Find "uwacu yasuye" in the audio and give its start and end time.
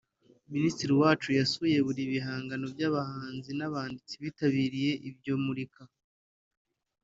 0.93-1.77